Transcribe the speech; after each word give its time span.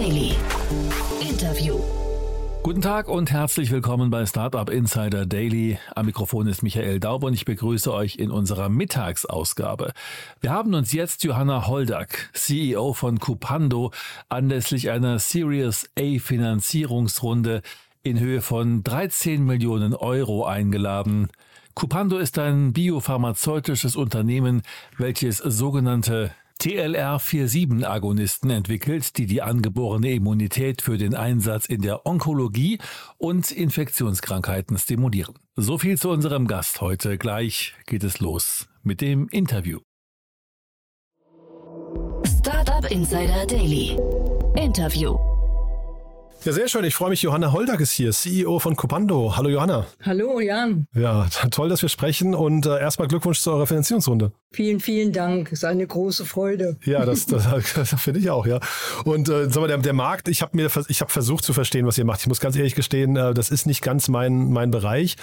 Daily. 0.00 0.32
Interview. 1.20 1.78
Guten 2.62 2.80
Tag 2.80 3.06
und 3.06 3.30
herzlich 3.30 3.70
willkommen 3.70 4.08
bei 4.08 4.24
Startup 4.24 4.70
Insider 4.70 5.26
Daily. 5.26 5.78
Am 5.94 6.06
Mikrofon 6.06 6.46
ist 6.46 6.62
Michael 6.62 7.00
Daub 7.00 7.22
und 7.22 7.34
ich 7.34 7.44
begrüße 7.44 7.92
euch 7.92 8.16
in 8.16 8.30
unserer 8.30 8.70
Mittagsausgabe. 8.70 9.92
Wir 10.40 10.52
haben 10.52 10.72
uns 10.72 10.94
jetzt 10.94 11.22
Johanna 11.22 11.66
Holdack, 11.66 12.30
CEO 12.32 12.94
von 12.94 13.18
Cupando, 13.18 13.90
anlässlich 14.30 14.88
einer 14.88 15.18
Series 15.18 15.90
A 15.98 16.18
Finanzierungsrunde 16.18 17.60
in 18.02 18.18
Höhe 18.18 18.40
von 18.40 18.82
13 18.82 19.44
Millionen 19.44 19.92
Euro 19.92 20.46
eingeladen. 20.46 21.28
Cupando 21.74 22.16
ist 22.16 22.38
ein 22.38 22.72
biopharmazeutisches 22.72 23.96
Unternehmen, 23.96 24.62
welches 24.96 25.36
sogenannte 25.36 26.30
TLR47-Agonisten 26.60 28.50
entwickelt, 28.50 29.16
die 29.16 29.26
die 29.26 29.42
angeborene 29.42 30.12
Immunität 30.12 30.82
für 30.82 30.98
den 30.98 31.14
Einsatz 31.14 31.66
in 31.66 31.80
der 31.80 32.06
Onkologie 32.06 32.78
und 33.16 33.50
Infektionskrankheiten 33.50 34.76
stimulieren. 34.78 35.34
So 35.56 35.78
viel 35.78 35.98
zu 35.98 36.10
unserem 36.10 36.46
Gast 36.46 36.80
heute. 36.80 37.18
Gleich 37.18 37.74
geht 37.86 38.04
es 38.04 38.20
los 38.20 38.68
mit 38.82 39.00
dem 39.00 39.28
Interview. 39.28 39.80
Startup 42.24 42.90
Insider 42.90 43.46
Daily. 43.46 43.96
Interview. 44.56 45.18
Ja, 46.42 46.52
sehr 46.52 46.68
schön. 46.68 46.84
Ich 46.84 46.94
freue 46.94 47.10
mich. 47.10 47.20
Johanna 47.20 47.52
Holdag 47.52 47.80
ist 47.80 47.92
hier, 47.92 48.12
CEO 48.12 48.60
von 48.60 48.74
Copando. 48.74 49.36
Hallo 49.36 49.50
Johanna. 49.50 49.84
Hallo 50.02 50.40
Jan. 50.40 50.86
Ja, 50.94 51.26
toll, 51.50 51.68
dass 51.68 51.82
wir 51.82 51.90
sprechen 51.90 52.34
und 52.34 52.64
äh, 52.64 52.80
erstmal 52.80 53.08
Glückwunsch 53.08 53.40
zu 53.40 53.52
eurer 53.52 53.66
Finanzierungsrunde. 53.66 54.32
Vielen, 54.50 54.80
vielen 54.80 55.12
Dank. 55.12 55.48
Es 55.48 55.58
ist 55.58 55.64
eine 55.64 55.86
große 55.86 56.24
Freude. 56.24 56.78
Ja, 56.82 57.04
das, 57.04 57.26
das, 57.26 57.46
das 57.74 57.94
finde 58.00 58.20
ich 58.20 58.30
auch, 58.30 58.46
ja. 58.46 58.58
Und 59.04 59.28
äh, 59.28 59.50
sag 59.50 59.56
mal, 59.56 59.66
der, 59.66 59.76
der 59.78 59.92
Markt, 59.92 60.28
ich 60.28 60.40
habe 60.40 60.56
mir 60.56 60.70
ich 60.88 61.02
habe 61.02 61.12
versucht 61.12 61.44
zu 61.44 61.52
verstehen, 61.52 61.84
was 61.84 61.98
ihr 61.98 62.06
macht. 62.06 62.20
Ich 62.20 62.26
muss 62.26 62.40
ganz 62.40 62.56
ehrlich 62.56 62.74
gestehen, 62.74 63.16
äh, 63.16 63.34
das 63.34 63.50
ist 63.50 63.66
nicht 63.66 63.82
ganz 63.82 64.08
mein, 64.08 64.50
mein 64.50 64.70
Bereich. 64.70 65.16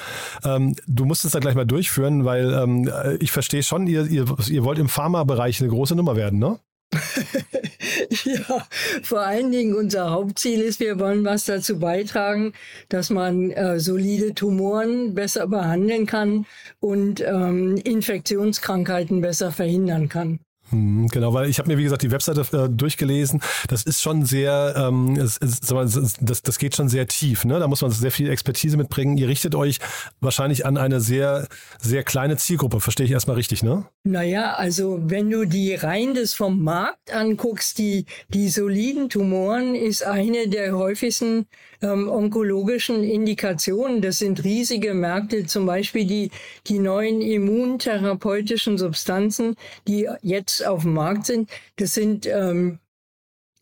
Ähm, 0.44 0.76
du 0.86 1.06
musst 1.06 1.26
es 1.26 1.32
da 1.32 1.40
gleich 1.40 1.56
mal 1.56 1.66
durchführen, 1.66 2.26
weil 2.26 2.54
ähm, 2.54 2.92
ich 3.20 3.32
verstehe 3.32 3.64
schon, 3.64 3.88
ihr, 3.88 4.06
ihr, 4.06 4.26
ihr 4.50 4.64
wollt 4.64 4.78
im 4.78 4.88
Pharma-Bereich 4.88 5.62
eine 5.62 5.70
große 5.70 5.96
Nummer 5.96 6.16
werden, 6.16 6.38
ne? 6.38 6.60
ja, 8.24 8.68
vor 9.04 9.22
allen 9.22 9.52
Dingen 9.52 9.76
unser 9.76 10.12
Hauptziel 10.12 10.62
ist, 10.62 10.80
wir 10.80 11.00
wollen 11.00 11.26
was 11.26 11.46
dazu 11.46 11.80
beitragen, 11.80 12.54
dass 12.90 13.10
man 13.10 13.52
äh, 13.52 13.80
solide 13.80 14.34
Tumoren 14.34 15.14
besser 15.14 15.48
behandeln 15.48 16.06
kann 16.06 16.46
und 16.80 17.22
ähm, 17.22 17.76
Infektionskrankheiten 17.78 19.22
besser 19.22 19.52
verhindern 19.52 20.10
kann. 20.10 20.40
Hm, 20.70 21.08
genau, 21.08 21.34
weil 21.34 21.50
ich 21.50 21.60
habe 21.60 21.70
mir, 21.70 21.78
wie 21.78 21.84
gesagt, 21.84 22.02
die 22.02 22.12
Webseite 22.12 22.42
äh, 22.52 22.70
durchgelesen. 22.70 23.42
Das 23.70 23.84
ist 23.84 24.02
schon 24.02 24.26
sehr, 24.26 24.74
ähm, 24.78 25.16
es, 25.16 25.40
das, 25.40 26.42
das 26.42 26.60
geht 26.60 26.76
schon 26.76 26.90
sehr 26.90 27.08
tief. 27.08 27.46
Ne? 27.46 27.60
Da 27.60 27.68
muss 27.68 27.82
man 27.82 27.92
sehr 27.92 28.12
viel 28.12 28.30
Expertise 28.30 28.76
mitbringen. 28.76 29.18
Ihr 29.18 29.28
richtet 29.28 29.56
euch 29.56 29.80
wahrscheinlich 30.20 30.66
an 30.66 30.78
eine 30.78 31.00
sehr, 31.00 31.48
sehr 31.80 32.04
kleine 32.04 32.38
Zielgruppe. 32.38 32.80
Verstehe 32.80 33.06
ich 33.06 33.12
erstmal 33.12 33.38
richtig, 33.38 33.64
ne? 33.64 33.86
Naja, 34.04 34.54
also 34.54 35.00
wenn 35.02 35.30
du 35.30 35.46
die 35.46 35.76
rein 35.76 36.14
des 36.14 36.34
vom 36.34 36.64
Markt 36.64 37.14
anguckst, 37.14 37.78
die, 37.78 38.06
die 38.30 38.50
soliden 38.50 39.10
Tumoren 39.10 39.76
ist 39.76 40.04
eine 40.04 40.48
der 40.50 40.78
häufigsten 40.78 41.46
ähm, 41.82 42.10
onkologischen 42.10 43.04
Indikationen. 43.04 44.02
Das 44.02 44.20
sind 44.20 44.44
riesige 44.44 44.94
Märkte, 44.94 45.46
zum 45.46 45.66
Beispiel 45.66 46.06
die, 46.06 46.32
die 46.68 46.80
neuen 46.80 47.22
immuntherapeutischen 47.22 48.78
Substanzen, 48.78 49.56
die 49.88 50.08
jetzt 50.22 50.57
auf 50.62 50.84
dem 50.84 50.94
Markt 50.94 51.26
sind. 51.26 51.50
Das 51.78 51.94
sind 51.94 52.26
ähm, 52.26 52.80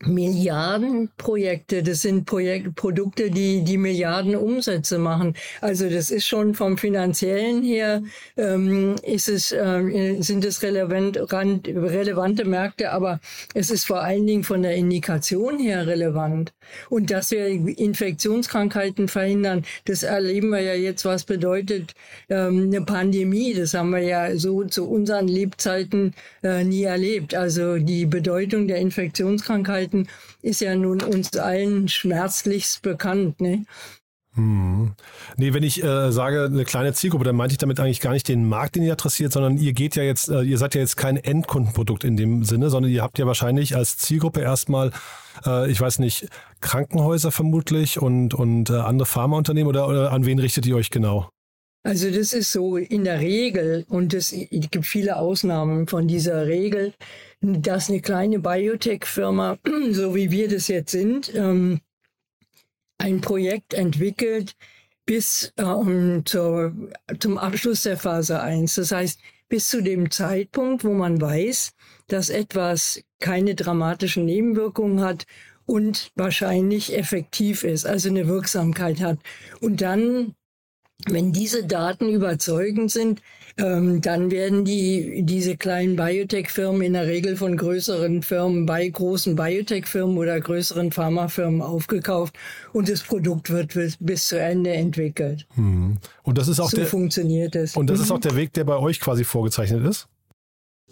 Milliardenprojekte, 0.00 1.82
das 1.82 2.02
sind 2.02 2.26
Projekt, 2.26 2.74
Produkte, 2.74 3.30
die 3.30 3.64
die 3.64 3.78
Milliarden 3.78 4.36
Umsätze 4.36 4.98
machen. 4.98 5.34
Also 5.62 5.88
das 5.88 6.10
ist 6.10 6.26
schon 6.26 6.54
vom 6.54 6.76
finanziellen 6.76 7.62
her 7.62 8.02
ähm, 8.36 8.96
ist 9.02 9.28
es 9.28 9.52
äh, 9.52 10.20
sind 10.20 10.44
es 10.44 10.62
relevant, 10.62 11.16
relevante 11.32 12.44
Märkte, 12.44 12.92
aber 12.92 13.20
es 13.54 13.70
ist 13.70 13.86
vor 13.86 14.02
allen 14.02 14.26
Dingen 14.26 14.44
von 14.44 14.62
der 14.62 14.74
Indikation 14.74 15.58
her 15.58 15.86
relevant. 15.86 16.52
Und 16.90 17.10
dass 17.10 17.30
wir 17.30 17.46
Infektionskrankheiten 17.46 19.08
verhindern, 19.08 19.64
das 19.86 20.02
erleben 20.02 20.50
wir 20.50 20.60
ja 20.60 20.74
jetzt, 20.74 21.04
was 21.04 21.24
bedeutet 21.24 21.94
ähm, 22.28 22.64
eine 22.64 22.82
Pandemie. 22.82 23.54
Das 23.54 23.72
haben 23.72 23.90
wir 23.90 24.02
ja 24.02 24.36
so 24.36 24.64
zu 24.64 24.88
unseren 24.88 25.28
Lebzeiten 25.28 26.14
äh, 26.42 26.64
nie 26.64 26.82
erlebt. 26.82 27.34
Also 27.34 27.78
die 27.78 28.04
Bedeutung 28.04 28.68
der 28.68 28.78
Infektionskrankheiten 28.78 29.85
Krankheiten 29.86 30.08
ist 30.42 30.60
ja 30.60 30.74
nun 30.74 31.02
uns 31.02 31.36
allen 31.36 31.88
schmerzlichst 31.88 32.82
bekannt. 32.82 33.40
Ne? 33.40 33.64
Hm. 34.34 34.92
Nee, 35.38 35.54
wenn 35.54 35.62
ich 35.62 35.82
äh, 35.82 36.12
sage, 36.12 36.44
eine 36.44 36.64
kleine 36.64 36.92
Zielgruppe, 36.92 37.24
dann 37.24 37.36
meinte 37.36 37.54
ich 37.54 37.58
damit 37.58 37.80
eigentlich 37.80 38.00
gar 38.00 38.12
nicht 38.12 38.28
den 38.28 38.46
Markt, 38.48 38.76
den 38.76 38.82
ihr 38.82 38.92
adressiert, 38.92 39.32
sondern 39.32 39.56
ihr 39.56 39.72
geht 39.72 39.96
ja 39.96 40.02
jetzt, 40.02 40.28
äh, 40.28 40.42
ihr 40.42 40.58
seid 40.58 40.74
ja 40.74 40.80
jetzt 40.82 40.96
kein 40.96 41.16
Endkundenprodukt 41.16 42.04
in 42.04 42.16
dem 42.16 42.44
Sinne, 42.44 42.68
sondern 42.68 42.92
ihr 42.92 43.02
habt 43.02 43.18
ja 43.18 43.26
wahrscheinlich 43.26 43.76
als 43.76 43.96
Zielgruppe 43.96 44.40
erstmal, 44.40 44.92
äh, 45.46 45.70
ich 45.70 45.80
weiß 45.80 46.00
nicht, 46.00 46.28
Krankenhäuser 46.60 47.32
vermutlich 47.32 48.00
und, 48.00 48.34
und 48.34 48.68
äh, 48.68 48.74
andere 48.74 49.06
Pharmaunternehmen 49.06 49.68
oder, 49.68 49.88
oder 49.88 50.12
an 50.12 50.26
wen 50.26 50.38
richtet 50.38 50.66
ihr 50.66 50.76
euch 50.76 50.90
genau? 50.90 51.30
Also 51.86 52.10
das 52.10 52.32
ist 52.32 52.50
so 52.50 52.76
in 52.76 53.04
der 53.04 53.20
Regel, 53.20 53.86
und 53.88 54.12
es 54.12 54.34
gibt 54.50 54.84
viele 54.84 55.18
Ausnahmen 55.18 55.86
von 55.86 56.08
dieser 56.08 56.48
Regel, 56.48 56.92
dass 57.40 57.88
eine 57.88 58.00
kleine 58.00 58.40
Biotech-Firma, 58.40 59.58
so 59.92 60.16
wie 60.16 60.32
wir 60.32 60.48
das 60.48 60.66
jetzt 60.66 60.90
sind, 60.90 61.32
ähm, 61.32 61.80
ein 62.98 63.20
Projekt 63.20 63.72
entwickelt 63.72 64.56
bis 65.04 65.52
ähm, 65.58 66.22
zur, 66.24 66.74
zum 67.20 67.38
Abschluss 67.38 67.84
der 67.84 67.96
Phase 67.96 68.40
1. 68.40 68.74
Das 68.74 68.90
heißt, 68.90 69.20
bis 69.48 69.68
zu 69.68 69.80
dem 69.80 70.10
Zeitpunkt, 70.10 70.82
wo 70.82 70.92
man 70.92 71.20
weiß, 71.20 71.70
dass 72.08 72.30
etwas 72.30 73.00
keine 73.20 73.54
dramatischen 73.54 74.24
Nebenwirkungen 74.24 75.02
hat 75.02 75.24
und 75.66 76.10
wahrscheinlich 76.16 76.98
effektiv 76.98 77.62
ist, 77.62 77.86
also 77.86 78.08
eine 78.08 78.26
Wirksamkeit 78.26 79.00
hat. 79.00 79.20
Und 79.60 79.82
dann 79.82 80.34
wenn 81.08 81.32
diese 81.32 81.64
Daten 81.64 82.08
überzeugend 82.08 82.90
sind, 82.90 83.20
ähm, 83.58 84.00
dann 84.00 84.30
werden 84.30 84.64
die, 84.64 85.22
diese 85.22 85.56
kleinen 85.56 85.96
Biotech-Firmen 85.96 86.82
in 86.82 86.94
der 86.94 87.06
Regel 87.06 87.36
von 87.36 87.56
größeren 87.56 88.22
Firmen, 88.22 88.66
bei 88.66 88.88
großen 88.88 89.36
Biotech-Firmen 89.36 90.16
oder 90.18 90.40
größeren 90.40 90.92
Pharmafirmen 90.92 91.62
aufgekauft 91.62 92.34
und 92.72 92.88
das 92.88 93.02
Produkt 93.02 93.50
wird 93.50 93.74
bis, 93.74 93.96
bis 94.00 94.28
zu 94.28 94.40
Ende 94.40 94.72
entwickelt. 94.72 95.46
Hm. 95.54 95.98
Und 96.22 96.38
das 96.38 96.48
ist 96.48 96.60
auch 96.60 96.70
so 96.70 96.78
der, 96.78 96.86
funktioniert 96.86 97.54
es. 97.56 97.76
Und 97.76 97.88
das 97.88 98.00
ist 98.00 98.08
Mhm. 98.08 98.16
auch 98.16 98.20
der 98.20 98.36
Weg, 98.36 98.52
der 98.54 98.64
bei 98.64 98.76
euch 98.76 99.00
quasi 99.00 99.24
vorgezeichnet 99.24 99.86
ist? 99.86 100.08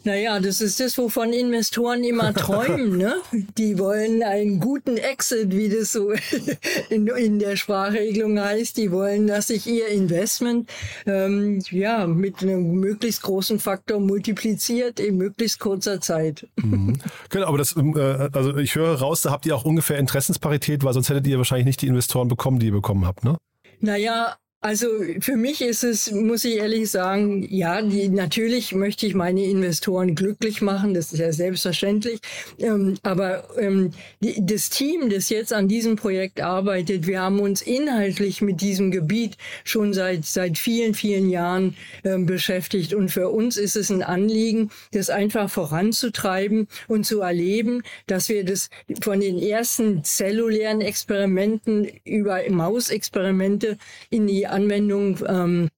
Naja, 0.04 0.38
das 0.38 0.60
ist 0.60 0.80
das, 0.80 0.98
wovon 0.98 1.32
Investoren 1.32 2.04
immer 2.04 2.32
träumen. 2.34 2.98
ne? 2.98 3.16
Die 3.56 3.78
wollen 3.78 4.22
einen 4.22 4.60
guten 4.60 4.98
Exit, 4.98 5.56
wie 5.56 5.68
das 5.68 5.92
so 5.92 6.12
in, 6.90 7.06
in 7.08 7.38
der 7.38 7.56
Sprachregelung 7.56 8.38
heißt. 8.38 8.76
Die 8.76 8.92
wollen, 8.92 9.26
dass 9.26 9.48
sich 9.48 9.66
ihr 9.66 9.88
Investment 9.88 10.70
ähm, 11.06 11.62
ja 11.70 12.06
mit 12.06 12.42
einem 12.42 12.74
möglichst 12.74 13.22
großen 13.22 13.58
Faktor 13.58 13.98
multipliziert 13.98 15.00
in 15.00 15.16
möglichst 15.16 15.58
kurzer 15.58 16.00
Zeit. 16.00 16.46
Mhm. 16.56 16.98
Genau, 17.30 17.46
aber 17.46 17.58
das, 17.58 17.74
ähm, 17.76 17.94
äh, 17.96 18.28
also 18.32 18.56
ich 18.58 18.74
höre 18.74 18.98
raus, 18.98 19.22
da 19.22 19.30
habt 19.30 19.46
ihr 19.46 19.56
auch 19.56 19.64
ungefähr 19.64 19.98
Interessensparität, 19.98 20.84
weil 20.84 20.92
sonst 20.92 21.08
hättet 21.08 21.26
ihr 21.26 21.38
wahrscheinlich 21.38 21.66
nicht 21.66 21.82
die 21.82 21.86
Investoren 21.86 22.28
bekommen, 22.28 22.58
die 22.58 22.66
ihr 22.66 22.72
bekommen 22.72 23.06
habt, 23.06 23.24
ne? 23.24 23.36
Naja, 23.80 24.36
also 24.64 24.86
für 25.20 25.36
mich 25.36 25.60
ist 25.60 25.84
es, 25.84 26.10
muss 26.10 26.42
ich 26.46 26.56
ehrlich 26.56 26.90
sagen, 26.90 27.46
ja, 27.50 27.82
die, 27.82 28.08
natürlich 28.08 28.72
möchte 28.72 29.06
ich 29.06 29.14
meine 29.14 29.44
Investoren 29.44 30.14
glücklich 30.14 30.62
machen, 30.62 30.94
das 30.94 31.12
ist 31.12 31.18
ja 31.18 31.32
selbstverständlich. 31.34 32.18
Ähm, 32.58 32.96
aber 33.02 33.46
ähm, 33.58 33.90
die, 34.20 34.36
das 34.40 34.70
Team, 34.70 35.10
das 35.10 35.28
jetzt 35.28 35.52
an 35.52 35.68
diesem 35.68 35.96
Projekt 35.96 36.40
arbeitet, 36.40 37.06
wir 37.06 37.20
haben 37.20 37.40
uns 37.40 37.60
inhaltlich 37.60 38.40
mit 38.40 38.62
diesem 38.62 38.90
Gebiet 38.90 39.36
schon 39.64 39.92
seit, 39.92 40.24
seit 40.24 40.56
vielen, 40.56 40.94
vielen 40.94 41.28
Jahren 41.28 41.76
ähm, 42.02 42.24
beschäftigt. 42.24 42.94
Und 42.94 43.10
für 43.10 43.28
uns 43.28 43.58
ist 43.58 43.76
es 43.76 43.90
ein 43.90 44.02
Anliegen, 44.02 44.70
das 44.92 45.10
einfach 45.10 45.50
voranzutreiben 45.50 46.68
und 46.88 47.04
zu 47.04 47.20
erleben, 47.20 47.82
dass 48.06 48.30
wir 48.30 48.46
das 48.46 48.70
von 49.02 49.20
den 49.20 49.38
ersten 49.38 50.04
zellulären 50.04 50.80
Experimenten 50.80 51.86
über 52.06 52.40
Mausexperimente 52.48 53.76
in 54.08 54.26
die 54.26 54.53
Anwendung 54.54 55.18
ähm, 55.26 55.68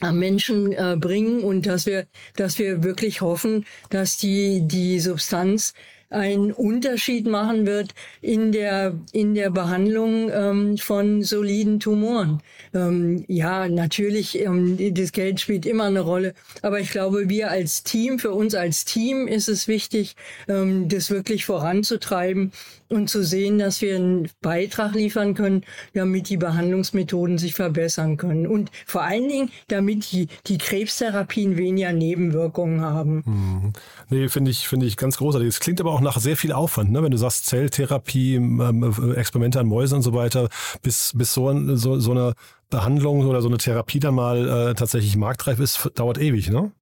am 0.00 0.18
Menschen 0.18 0.72
äh, 0.72 0.96
bringen 0.98 1.40
und 1.42 1.66
dass 1.66 1.86
wir, 1.86 2.06
dass 2.36 2.58
wir 2.58 2.82
wirklich 2.82 3.20
hoffen, 3.20 3.64
dass 3.90 4.18
die, 4.18 4.60
die 4.66 5.00
Substanz 5.00 5.72
einen 6.08 6.52
Unterschied 6.52 7.26
machen 7.26 7.66
wird 7.66 7.92
in 8.20 8.52
der, 8.52 8.94
in 9.12 9.34
der 9.34 9.50
Behandlung 9.50 10.30
ähm, 10.32 10.78
von 10.78 11.22
soliden 11.24 11.80
Tumoren. 11.80 12.40
Ähm, 12.72 13.24
ja, 13.26 13.68
natürlich, 13.68 14.38
ähm, 14.40 14.76
das 14.94 15.10
Geld 15.10 15.40
spielt 15.40 15.66
immer 15.66 15.84
eine 15.84 16.00
Rolle, 16.00 16.34
aber 16.62 16.78
ich 16.78 16.90
glaube, 16.90 17.28
wir 17.28 17.50
als 17.50 17.82
Team, 17.82 18.20
für 18.20 18.30
uns 18.30 18.54
als 18.54 18.84
Team 18.84 19.26
ist 19.26 19.48
es 19.48 19.66
wichtig, 19.66 20.14
ähm, 20.46 20.88
das 20.88 21.10
wirklich 21.10 21.44
voranzutreiben 21.44 22.52
und 22.88 23.08
zu 23.08 23.24
sehen, 23.24 23.58
dass 23.58 23.80
wir 23.80 23.96
einen 23.96 24.28
Beitrag 24.40 24.94
liefern 24.94 25.34
können, 25.34 25.62
damit 25.94 26.28
die 26.28 26.36
Behandlungsmethoden 26.36 27.38
sich 27.38 27.54
verbessern 27.54 28.16
können. 28.16 28.46
Und 28.46 28.70
vor 28.86 29.02
allen 29.02 29.28
Dingen, 29.28 29.50
damit 29.68 30.12
die, 30.12 30.28
die 30.46 30.58
Krebstherapien 30.58 31.56
weniger 31.56 31.92
Nebenwirkungen 31.92 32.80
haben. 32.80 33.22
Mhm. 33.26 33.72
Nee, 34.08 34.28
finde 34.28 34.50
ich, 34.50 34.68
finde 34.68 34.86
ich 34.86 34.96
ganz 34.96 35.18
großartig. 35.18 35.48
Es 35.48 35.60
klingt 35.60 35.80
aber 35.80 35.92
auch 35.92 36.00
nach 36.00 36.18
sehr 36.18 36.36
viel 36.36 36.52
Aufwand, 36.52 36.92
ne? 36.92 37.02
wenn 37.02 37.10
du 37.10 37.18
sagst 37.18 37.46
Zelltherapie, 37.46 38.36
ähm, 38.36 39.14
Experimente 39.16 39.60
an 39.60 39.66
Mäusen 39.66 39.96
und 39.96 40.02
so 40.02 40.14
weiter, 40.14 40.48
bis, 40.82 41.12
bis 41.14 41.34
so, 41.34 41.76
so, 41.76 41.98
so 41.98 42.10
eine 42.10 42.34
Behandlung 42.70 43.26
oder 43.26 43.42
so 43.42 43.48
eine 43.48 43.58
Therapie 43.58 44.00
dann 44.00 44.14
mal 44.14 44.48
äh, 44.48 44.74
tatsächlich 44.74 45.16
marktreif 45.16 45.60
ist, 45.60 45.90
dauert 45.94 46.18
ewig, 46.18 46.50
ne? 46.50 46.72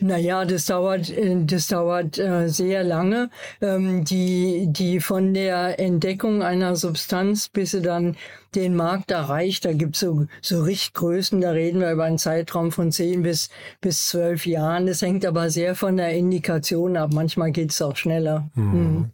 Naja, 0.00 0.44
das 0.44 0.66
dauert, 0.66 1.10
äh, 1.10 1.44
das 1.44 1.68
dauert 1.68 2.18
äh, 2.18 2.48
sehr 2.48 2.82
lange. 2.82 3.30
Ähm, 3.60 4.04
die, 4.04 4.66
die 4.68 5.00
von 5.00 5.34
der 5.34 5.78
Entdeckung 5.78 6.42
einer 6.42 6.76
Substanz, 6.76 7.48
bis 7.48 7.72
sie 7.72 7.82
dann 7.82 8.16
den 8.54 8.74
Markt 8.74 9.10
erreicht, 9.10 9.64
da 9.64 9.72
gibt's 9.72 10.00
so, 10.00 10.26
so 10.40 10.62
Richtgrößen, 10.62 11.40
da 11.40 11.50
reden 11.50 11.80
wir 11.80 11.92
über 11.92 12.04
einen 12.04 12.18
Zeitraum 12.18 12.72
von 12.72 12.90
zehn 12.90 13.22
bis, 13.22 13.50
bis 13.80 14.08
zwölf 14.08 14.46
Jahren. 14.46 14.86
Das 14.86 15.02
hängt 15.02 15.24
aber 15.26 15.50
sehr 15.50 15.74
von 15.74 15.96
der 15.96 16.12
Indikation 16.14 16.96
ab. 16.96 17.10
Manchmal 17.12 17.52
geht's 17.52 17.80
auch 17.82 17.96
schneller. 17.96 18.50
Mhm. 18.54 18.64
Mhm. 18.64 19.10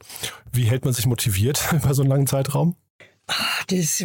Wie 0.52 0.64
hält 0.64 0.84
man 0.84 0.94
sich 0.94 1.06
motiviert 1.06 1.60
über 1.72 1.92
so 1.92 2.02
einen 2.02 2.10
langen 2.10 2.26
Zeitraum? 2.26 2.76
Ach, 3.26 3.64
das, 3.64 4.02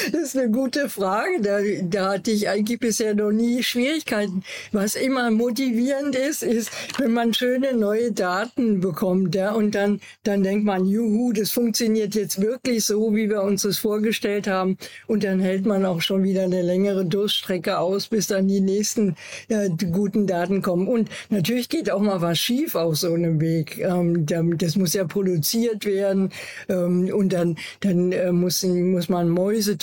das 0.12 0.22
ist 0.22 0.36
eine 0.36 0.50
gute 0.50 0.88
Frage. 0.88 1.40
Da, 1.40 1.58
da 1.82 2.12
hatte 2.12 2.30
ich 2.30 2.48
eigentlich 2.48 2.80
bisher 2.80 3.14
noch 3.14 3.30
nie 3.30 3.62
Schwierigkeiten. 3.62 4.42
Was 4.72 4.94
immer 4.94 5.30
motivierend 5.30 6.14
ist, 6.16 6.42
ist, 6.42 6.70
wenn 6.98 7.12
man 7.12 7.34
schöne 7.34 7.74
neue 7.74 8.12
Daten 8.12 8.80
bekommt. 8.80 9.34
Ja, 9.34 9.52
und 9.52 9.74
dann, 9.74 10.00
dann 10.22 10.42
denkt 10.42 10.64
man, 10.64 10.86
juhu, 10.86 11.32
das 11.32 11.50
funktioniert 11.50 12.14
jetzt 12.14 12.40
wirklich 12.40 12.84
so, 12.84 13.14
wie 13.14 13.28
wir 13.28 13.42
uns 13.42 13.62
das 13.62 13.78
vorgestellt 13.78 14.46
haben. 14.46 14.76
Und 15.06 15.24
dann 15.24 15.40
hält 15.40 15.66
man 15.66 15.84
auch 15.84 16.00
schon 16.00 16.22
wieder 16.22 16.42
eine 16.42 16.62
längere 16.62 17.04
Durststrecke 17.04 17.78
aus, 17.78 18.08
bis 18.08 18.26
dann 18.26 18.48
die 18.48 18.60
nächsten 18.60 19.16
äh, 19.48 19.68
guten 19.90 20.26
Daten 20.26 20.62
kommen. 20.62 20.88
Und 20.88 21.08
natürlich 21.30 21.68
geht 21.68 21.90
auch 21.90 22.00
mal 22.00 22.20
was 22.20 22.38
schief 22.38 22.74
auf 22.74 22.96
so 22.96 23.12
einem 23.12 23.40
Weg. 23.40 23.78
Ähm, 23.78 24.26
das 24.56 24.76
muss 24.76 24.94
ja 24.94 25.04
produziert 25.04 25.84
werden. 25.84 26.30
Ähm, 26.68 27.10
und 27.12 27.32
dann, 27.32 27.56
dann 27.80 28.12
äh, 28.12 28.32
muss, 28.32 28.62
muss 28.62 29.08
man 29.08 29.28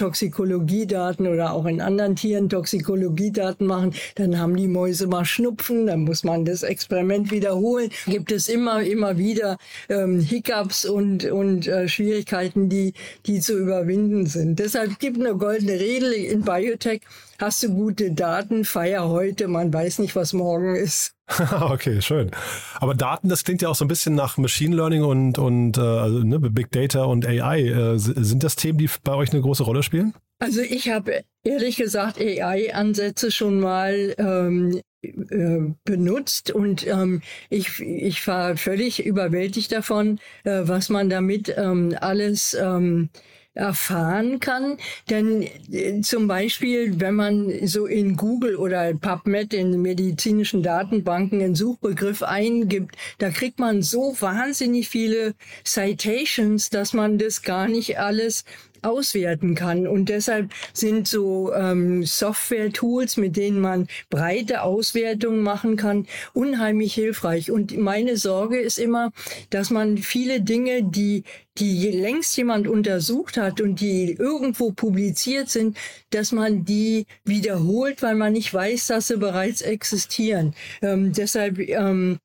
Mäuse-Toxikologiedaten 0.07 1.27
oder 1.27 1.51
auch 1.51 1.65
in 1.65 1.81
anderen 1.81 2.15
Tieren 2.15 2.49
Toxikologiedaten 2.49 3.67
machen. 3.67 3.93
Dann 4.15 4.39
haben 4.39 4.55
die 4.55 4.67
Mäuse 4.67 5.07
mal 5.07 5.25
Schnupfen, 5.25 5.87
dann 5.87 6.01
muss 6.01 6.23
man 6.23 6.45
das 6.45 6.63
Experiment 6.63 7.31
wiederholen. 7.31 7.89
Gibt 8.05 8.31
es 8.31 8.47
immer, 8.47 8.81
immer 8.81 9.17
wieder 9.17 9.57
ähm, 9.89 10.19
Hiccups 10.19 10.85
und, 10.85 11.25
und 11.25 11.67
äh, 11.67 11.87
Schwierigkeiten, 11.87 12.69
die, 12.69 12.93
die 13.25 13.39
zu 13.39 13.57
überwinden 13.57 14.25
sind. 14.25 14.59
Deshalb 14.59 14.99
gibt 14.99 15.19
eine 15.19 15.35
goldene 15.35 15.79
Regel 15.79 16.13
in 16.13 16.41
Biotech. 16.41 17.01
Hast 17.39 17.63
du 17.63 17.69
gute 17.69 18.11
Daten, 18.11 18.65
feier 18.65 19.09
heute, 19.09 19.47
man 19.47 19.73
weiß 19.73 19.99
nicht, 19.99 20.15
was 20.15 20.33
morgen 20.33 20.75
ist. 20.75 21.16
okay, 21.61 22.01
schön. 22.01 22.31
Aber 22.75 22.95
Daten, 22.95 23.27
das 23.27 23.43
klingt 23.43 23.61
ja 23.61 23.69
auch 23.69 23.75
so 23.75 23.83
ein 23.83 23.89
bisschen 23.89 24.15
nach 24.15 24.37
Machine 24.37 24.75
Learning 24.75 25.03
und, 25.03 25.37
und 25.37 25.77
äh, 25.77 25.81
also, 25.81 26.19
ne, 26.19 26.39
Big 26.39 26.71
Data 26.71 27.03
und 27.03 27.25
AI. 27.25 27.67
Äh, 27.67 27.97
sind 27.97 28.43
das 28.43 28.55
Themen, 28.55 28.77
die 28.77 28.89
bei 29.03 29.13
euch 29.13 29.31
eine 29.31 29.41
große 29.41 29.63
Rolle 29.63 29.83
spielen? 29.83 30.13
Also 30.39 30.61
ich 30.61 30.89
habe 30.89 31.23
ehrlich 31.43 31.77
gesagt 31.77 32.19
AI-Ansätze 32.19 33.31
schon 33.31 33.59
mal 33.59 34.13
ähm, 34.17 34.81
äh, 35.01 35.73
benutzt 35.83 36.51
und 36.51 36.85
ähm, 36.85 37.21
ich, 37.49 37.79
ich 37.79 38.25
war 38.27 38.55
völlig 38.55 39.03
überwältigt 39.05 39.71
davon, 39.71 40.19
äh, 40.43 40.61
was 40.63 40.89
man 40.89 41.09
damit 41.09 41.53
ähm, 41.57 41.95
alles 41.99 42.53
ähm, 42.53 43.09
erfahren 43.57 44.39
kann. 44.39 44.77
Denn 45.09 45.47
äh, 45.71 46.01
zum 46.01 46.27
Beispiel, 46.27 46.99
wenn 46.99 47.15
man 47.15 47.67
so 47.67 47.85
in 47.85 48.15
Google 48.15 48.55
oder 48.55 48.93
PubMed 48.93 49.53
in 49.53 49.81
medizinischen 49.81 50.63
Datenbanken 50.63 51.41
einen 51.41 51.55
Suchbegriff 51.55 52.23
eingibt, 52.23 52.95
da 53.17 53.29
kriegt 53.29 53.59
man 53.59 53.81
so 53.81 54.15
wahnsinnig 54.19 54.87
viele 54.87 55.33
Citations, 55.65 56.69
dass 56.69 56.93
man 56.93 57.17
das 57.17 57.41
gar 57.41 57.67
nicht 57.67 57.99
alles 57.99 58.45
auswerten 58.81 59.55
kann. 59.55 59.87
Und 59.87 60.09
deshalb 60.09 60.51
sind 60.73 61.07
so 61.07 61.53
ähm, 61.53 62.03
Software-Tools, 62.03 63.17
mit 63.17 63.37
denen 63.37 63.59
man 63.59 63.87
breite 64.09 64.61
Auswertungen 64.61 65.41
machen 65.41 65.77
kann, 65.77 66.07
unheimlich 66.33 66.93
hilfreich. 66.93 67.51
Und 67.51 67.77
meine 67.77 68.17
Sorge 68.17 68.59
ist 68.59 68.79
immer, 68.79 69.11
dass 69.49 69.69
man 69.69 69.97
viele 69.97 70.41
Dinge, 70.41 70.83
die 70.83 71.23
die 71.59 71.89
längst 71.89 72.37
jemand 72.37 72.67
untersucht 72.67 73.37
hat 73.37 73.61
und 73.61 73.81
die 73.81 74.11
irgendwo 74.11 74.71
publiziert 74.71 75.49
sind, 75.49 75.77
dass 76.11 76.31
man 76.31 76.65
die 76.65 77.05
wiederholt, 77.25 78.01
weil 78.01 78.15
man 78.15 78.33
nicht 78.33 78.53
weiß, 78.53 78.87
dass 78.87 79.07
sie 79.07 79.17
bereits 79.17 79.61
existieren. 79.61 80.53
Ähm, 80.81 81.13
deshalb 81.13 81.59
ähm, 81.59 82.19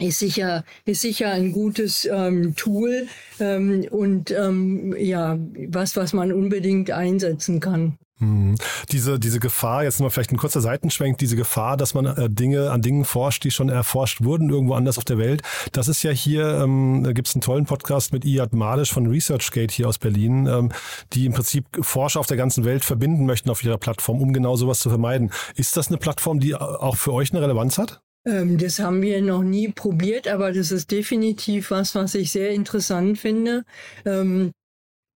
ist 0.00 0.18
sicher, 0.18 0.64
ist 0.84 1.02
sicher 1.02 1.30
ein 1.30 1.52
gutes 1.52 2.08
ähm, 2.10 2.54
Tool 2.56 3.06
ähm, 3.38 3.86
und 3.90 4.30
ähm, 4.30 4.94
ja, 4.98 5.38
was, 5.68 5.96
was 5.96 6.12
man 6.12 6.32
unbedingt 6.32 6.90
einsetzen 6.90 7.60
kann. 7.60 7.98
Hm. 8.20 8.54
Diese, 8.90 9.18
diese 9.18 9.40
Gefahr, 9.40 9.84
jetzt 9.84 9.98
mal 9.98 10.10
vielleicht 10.10 10.30
ein 10.30 10.36
kurzer 10.36 10.60
Seitenschwenk, 10.60 11.16
diese 11.16 11.36
Gefahr, 11.36 11.78
dass 11.78 11.94
man 11.94 12.04
äh, 12.04 12.28
Dinge 12.28 12.70
an 12.70 12.82
Dingen 12.82 13.06
forscht, 13.06 13.44
die 13.44 13.50
schon 13.50 13.70
erforscht 13.70 14.22
wurden, 14.22 14.50
irgendwo 14.50 14.74
anders 14.74 14.98
auf 14.98 15.06
der 15.06 15.16
Welt. 15.16 15.42
Das 15.72 15.88
ist 15.88 16.02
ja 16.02 16.10
hier, 16.10 16.60
ähm, 16.62 17.00
da 17.02 17.12
gibt 17.12 17.28
es 17.28 17.34
einen 17.34 17.40
tollen 17.40 17.64
Podcast 17.64 18.12
mit 18.12 18.26
Iyad 18.26 18.52
Malisch 18.52 18.92
von 18.92 19.06
ResearchGate 19.06 19.72
hier 19.72 19.88
aus 19.88 19.98
Berlin, 19.98 20.46
ähm, 20.46 20.70
die 21.14 21.24
im 21.24 21.32
Prinzip 21.32 21.64
Forscher 21.80 22.20
auf 22.20 22.26
der 22.26 22.36
ganzen 22.36 22.64
Welt 22.64 22.84
verbinden 22.84 23.24
möchten 23.24 23.48
auf 23.48 23.64
ihrer 23.64 23.78
Plattform, 23.78 24.20
um 24.20 24.34
genau 24.34 24.54
sowas 24.54 24.80
zu 24.80 24.90
vermeiden. 24.90 25.30
Ist 25.56 25.78
das 25.78 25.88
eine 25.88 25.96
Plattform, 25.96 26.40
die 26.40 26.54
auch 26.54 26.96
für 26.96 27.14
euch 27.14 27.32
eine 27.32 27.40
Relevanz 27.40 27.78
hat? 27.78 28.02
Ähm, 28.26 28.58
das 28.58 28.78
haben 28.78 29.02
wir 29.02 29.22
noch 29.22 29.42
nie 29.42 29.68
probiert, 29.72 30.28
aber 30.28 30.52
das 30.52 30.72
ist 30.72 30.90
definitiv 30.90 31.70
was, 31.70 31.94
was 31.94 32.14
ich 32.14 32.30
sehr 32.32 32.50
interessant 32.50 33.18
finde. 33.18 33.64
Ähm, 34.04 34.52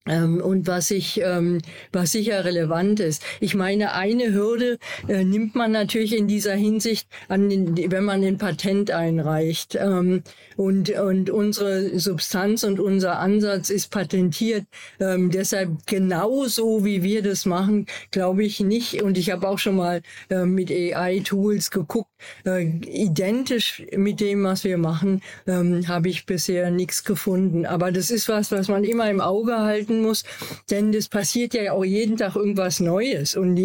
und 0.07 0.67
was 0.67 0.91
ich, 0.91 1.23
ähm, 1.23 1.63
was 1.91 2.13
sicher 2.13 2.45
relevant 2.45 3.01
ist. 3.01 3.23
Ich 3.41 3.55
meine, 3.55 3.95
eine 3.95 4.35
Hürde 4.35 4.79
äh, 5.09 5.25
nimmt 5.25 5.55
man 5.55 5.73
natürlich 5.73 6.15
in 6.15 6.29
dieser 6.29 6.55
Hinsicht 6.55 7.09
an, 7.29 7.49
den, 7.49 7.91
wenn 7.91 8.05
man 8.05 8.23
ein 8.23 8.37
Patent 8.37 8.91
einreicht. 8.91 9.77
Ähm, 9.77 10.23
und, 10.57 10.91
und 10.91 11.31
unsere 11.31 11.99
Substanz 11.99 12.65
und 12.65 12.81
unser 12.81 13.19
Ansatz 13.19 13.71
ist 13.71 13.91
patentiert. 13.91 14.67
Ähm, 15.01 15.31
deshalb 15.31 15.87
genauso 15.87 16.85
wie 16.85 17.03
wir 17.03 17.23
das 17.23 17.47
machen, 17.47 17.87
glaube 18.11 18.45
ich 18.45 18.61
nicht. 18.61 19.03
Und 19.03 19.17
ich 19.17 19.31
habe 19.31 19.49
auch 19.49 19.59
schon 19.59 19.77
mal 19.77 20.03
mit 20.29 20.71
AI-Tools 20.71 21.71
geguckt. 21.71 22.11
Äh, 22.45 22.65
identisch 22.65 23.83
mit 23.97 24.21
dem, 24.21 24.45
was 24.45 24.65
wir 24.65 24.79
machen, 24.79 25.23
ähm, 25.47 25.89
habe 25.89 26.09
ich 26.09 26.27
bisher 26.27 26.71
nichts 26.71 27.05
gefunden. 27.05 27.67
Aber 27.67 27.91
das 27.91 28.11
ist 28.11 28.29
was, 28.29 28.53
was 28.53 28.69
man 28.69 28.85
immer 28.85 29.11
im 29.11 29.21
Auge 29.21 29.59
halten 29.59 29.94
beachten 29.95 30.03
muss, 30.03 30.25
denn 30.71 30.93
es 30.95 31.09
passiert 31.09 31.55
ja 31.55 31.73
auch 31.73 31.85
jeden 31.85 32.17
Tag 32.17 32.37
irgendwas 32.37 32.81
Neues 32.81 33.37
und 33.37 33.61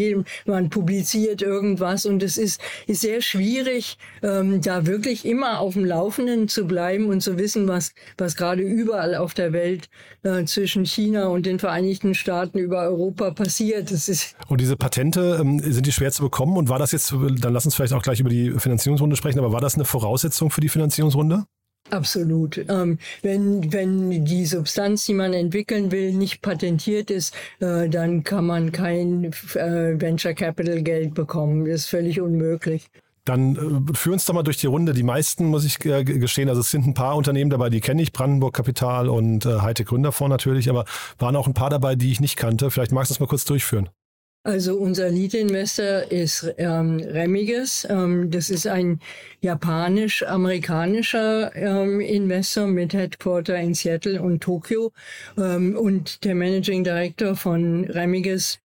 man 0.45 0.69
publiziert 0.69 1.41
irgendwas 1.41 2.05
und 2.05 2.23
es 2.23 2.37
ist, 2.37 2.61
ist 2.87 3.01
sehr 3.01 3.21
schwierig, 3.21 3.97
ähm, 4.21 4.61
da 4.61 4.85
wirklich 4.85 5.25
immer 5.25 5.59
auf 5.59 5.73
dem 5.73 5.85
Laufenden 5.85 6.47
zu 6.47 6.65
bleiben 6.65 7.07
und 7.07 7.21
zu 7.21 7.37
wissen, 7.37 7.67
was, 7.67 7.93
was 8.17 8.35
gerade 8.35 8.61
überall 8.61 9.15
auf 9.15 9.33
der 9.33 9.53
Welt 9.53 9.89
äh, 10.23 10.45
zwischen 10.45 10.85
China 10.85 11.27
und 11.27 11.45
den 11.45 11.59
Vereinigten 11.59 12.13
Staaten 12.13 12.59
über 12.59 12.81
Europa 12.81 13.31
passiert. 13.31 13.91
Das 13.91 14.09
ist 14.09 14.35
und 14.47 14.61
diese 14.61 14.75
Patente, 14.75 15.37
ähm, 15.41 15.59
sind 15.59 15.85
die 15.85 15.91
schwer 15.91 16.11
zu 16.11 16.23
bekommen 16.23 16.57
und 16.57 16.69
war 16.69 16.79
das 16.79 16.91
jetzt, 16.91 17.11
dann 17.11 17.53
lass 17.53 17.65
uns 17.65 17.75
vielleicht 17.75 17.93
auch 17.93 18.01
gleich 18.01 18.19
über 18.19 18.29
die 18.29 18.51
Finanzierungsrunde 18.51 19.15
sprechen, 19.15 19.39
aber 19.39 19.51
war 19.51 19.61
das 19.61 19.75
eine 19.75 19.85
Voraussetzung 19.85 20.51
für 20.51 20.61
die 20.61 20.69
Finanzierungsrunde? 20.69 21.45
Absolut. 21.91 22.57
Ähm, 22.69 22.99
wenn, 23.21 23.73
wenn 23.73 24.25
die 24.25 24.45
Substanz, 24.45 25.05
die 25.05 25.13
man 25.13 25.33
entwickeln 25.33 25.91
will, 25.91 26.13
nicht 26.13 26.41
patentiert 26.41 27.09
ist, 27.09 27.33
äh, 27.59 27.89
dann 27.89 28.23
kann 28.23 28.45
man 28.45 28.71
kein 28.71 29.25
äh, 29.55 29.99
Venture 29.99 30.33
Capital 30.33 30.81
Geld 30.83 31.13
bekommen. 31.13 31.65
Das 31.65 31.81
ist 31.81 31.85
völlig 31.87 32.21
unmöglich. 32.21 32.89
Dann 33.25 33.87
äh, 33.89 33.93
führ 33.93 34.13
uns 34.13 34.25
doch 34.25 34.33
mal 34.33 34.43
durch 34.43 34.57
die 34.57 34.67
Runde. 34.67 34.93
Die 34.93 35.03
meisten, 35.03 35.45
muss 35.45 35.65
ich 35.65 35.83
äh, 35.85 36.03
gestehen, 36.03 36.49
also 36.49 36.61
es 36.61 36.71
sind 36.71 36.85
ein 36.85 36.93
paar 36.93 37.15
Unternehmen 37.15 37.49
dabei, 37.49 37.69
die 37.69 37.81
kenne 37.81 38.01
ich, 38.01 38.13
Brandenburg 38.13 38.55
Kapital 38.55 39.09
und 39.09 39.45
äh, 39.45 39.59
Hightech 39.59 39.87
Gründerfonds 39.87 40.31
natürlich, 40.31 40.69
aber 40.69 40.85
waren 41.17 41.35
auch 41.35 41.47
ein 41.47 41.53
paar 41.53 41.69
dabei, 41.69 41.95
die 41.95 42.11
ich 42.11 42.19
nicht 42.19 42.37
kannte. 42.37 42.71
Vielleicht 42.71 42.91
magst 42.91 43.09
du 43.09 43.13
das 43.13 43.19
mal 43.19 43.27
kurz 43.27 43.45
durchführen. 43.45 43.89
Also 44.49 44.77
unser 44.77 45.11
Lead-Investor 45.11 46.11
ist 46.11 46.55
ähm, 46.57 46.99
Remiges. 46.99 47.85
Ähm, 47.87 48.31
das 48.31 48.49
ist 48.49 48.65
ein 48.65 48.99
japanisch-amerikanischer 49.41 51.55
ähm, 51.55 51.99
Investor 51.99 52.65
mit 52.65 52.93
Headquarter 52.93 53.55
in 53.57 53.75
Seattle 53.75 54.19
und 54.19 54.41
Tokio. 54.41 54.91
Ähm, 55.37 55.77
und 55.77 56.23
der 56.23 56.33
Managing 56.33 56.83
Director 56.83 57.35
von 57.35 57.83
Remiges 57.83 58.57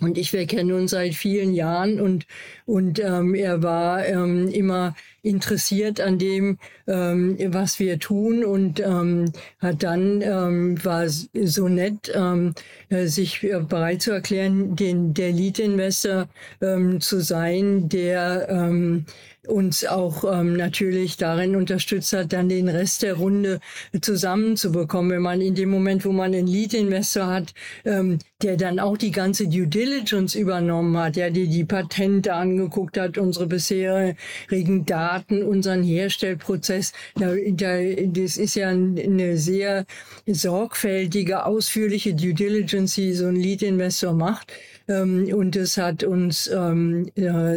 und 0.00 0.18
ich, 0.18 0.32
wir 0.32 0.46
kennen 0.46 0.72
uns 0.72 0.92
seit 0.92 1.14
vielen 1.14 1.54
Jahren 1.54 2.00
und, 2.00 2.26
und 2.64 2.98
ähm, 2.98 3.34
er 3.34 3.62
war 3.62 4.04
ähm, 4.06 4.48
immer 4.48 4.94
interessiert 5.22 6.00
an 6.00 6.18
dem, 6.18 6.58
ähm, 6.88 7.36
was 7.52 7.78
wir 7.78 7.98
tun 7.98 8.44
und 8.44 8.80
ähm, 8.80 9.32
hat 9.58 9.82
dann 9.82 10.20
ähm, 10.22 10.84
war 10.84 11.08
so 11.08 11.68
nett, 11.68 12.10
ähm, 12.14 12.54
äh, 12.88 13.06
sich 13.06 13.44
äh, 13.44 13.60
bereit 13.60 14.02
zu 14.02 14.10
erklären, 14.10 14.74
den 14.74 15.14
der 15.14 15.30
Lead 15.30 15.60
Investor 15.60 16.28
ähm, 16.60 17.00
zu 17.00 17.20
sein, 17.20 17.88
der 17.88 18.48
ähm, 18.48 19.06
uns 19.48 19.84
auch 19.84 20.22
ähm, 20.32 20.54
natürlich 20.54 21.16
darin 21.16 21.56
unterstützt 21.56 22.12
hat, 22.12 22.32
dann 22.32 22.48
den 22.48 22.68
Rest 22.68 23.02
der 23.02 23.14
Runde 23.14 23.58
zusammenzubekommen. 24.00 25.10
Wenn 25.10 25.22
man 25.22 25.40
in 25.40 25.56
dem 25.56 25.68
Moment, 25.68 26.04
wo 26.04 26.12
man 26.12 26.32
einen 26.32 26.46
Lead-Investor 26.46 27.26
hat, 27.26 27.52
ähm, 27.84 28.18
der 28.42 28.56
dann 28.56 28.78
auch 28.78 28.96
die 28.96 29.10
ganze 29.10 29.48
Due 29.48 29.66
Diligence 29.66 30.36
übernommen 30.36 30.96
hat, 30.96 31.16
der 31.16 31.30
die, 31.30 31.48
die 31.48 31.64
Patente 31.64 32.34
angeguckt 32.34 32.96
hat, 32.96 33.18
unsere 33.18 33.48
bisherigen 33.48 34.86
Daten, 34.86 35.42
unseren 35.42 35.82
Herstellprozess. 35.82 36.92
Da, 37.16 37.34
da, 37.50 37.78
das 38.06 38.36
ist 38.36 38.54
ja 38.54 38.68
eine 38.68 39.36
sehr 39.38 39.86
sorgfältige, 40.26 41.46
ausführliche 41.46 42.14
Due 42.14 42.34
Diligence, 42.34 42.94
die 42.94 43.12
so 43.12 43.26
ein 43.26 43.36
Lead-Investor 43.36 44.12
macht. 44.12 44.52
Ähm, 44.88 45.28
und 45.32 45.56
es 45.56 45.76
hat 45.76 46.04
uns 46.04 46.48
ähm, 46.48 47.10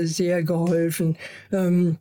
sehr 0.03 0.43
geholfen. 0.43 1.17
Ähm, 1.51 1.97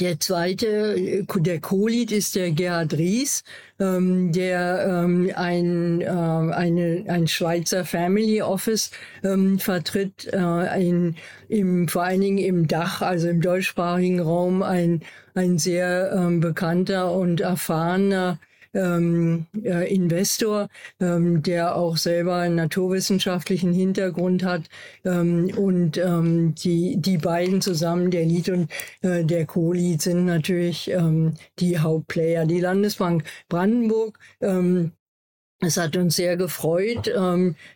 der 0.00 0.18
zweite, 0.20 1.24
der 1.36 1.60
Co-Lead 1.60 2.12
ist 2.12 2.34
der 2.36 2.50
Gerhard 2.50 2.94
Ries, 2.94 3.42
ähm, 3.78 4.32
der 4.32 4.86
ähm, 5.04 5.30
ein, 5.34 6.00
äh, 6.00 6.06
eine, 6.06 7.04
ein 7.08 7.26
Schweizer 7.26 7.84
Family 7.84 8.42
Office 8.42 8.90
ähm, 9.22 9.58
vertritt, 9.58 10.28
äh, 10.32 10.88
in, 10.88 11.16
im, 11.48 11.88
vor 11.88 12.04
allen 12.04 12.20
Dingen 12.20 12.38
im 12.38 12.66
Dach, 12.66 13.02
also 13.02 13.28
im 13.28 13.40
deutschsprachigen 13.40 14.20
Raum, 14.20 14.62
ein, 14.62 15.00
ein 15.34 15.58
sehr 15.58 16.12
ähm, 16.12 16.40
bekannter 16.40 17.12
und 17.12 17.40
erfahrener 17.40 18.38
ähm, 18.74 19.46
äh, 19.62 19.92
Investor, 19.94 20.68
ähm, 21.00 21.42
der 21.42 21.76
auch 21.76 21.96
selber 21.96 22.36
einen 22.36 22.56
naturwissenschaftlichen 22.56 23.72
Hintergrund 23.72 24.44
hat. 24.44 24.62
Ähm, 25.04 25.50
und 25.56 25.96
ähm, 25.96 26.54
die, 26.56 26.96
die 26.96 27.18
beiden 27.18 27.60
zusammen, 27.60 28.10
der 28.10 28.24
Lied 28.24 28.48
und 28.48 28.70
äh, 29.02 29.24
der 29.24 29.46
Co-Lead, 29.46 30.02
sind 30.02 30.26
natürlich 30.26 30.90
ähm, 30.90 31.34
die 31.58 31.78
Hauptplayer. 31.78 32.46
Die 32.46 32.60
Landesbank 32.60 33.24
Brandenburg 33.48 34.18
ähm, 34.40 34.92
es 35.60 35.78
hat 35.78 35.96
uns 35.96 36.16
sehr 36.16 36.36
gefreut, 36.36 37.10